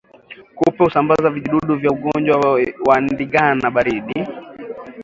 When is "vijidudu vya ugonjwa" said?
1.29-2.37